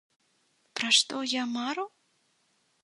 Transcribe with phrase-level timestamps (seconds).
[0.79, 1.85] Пра што я мару?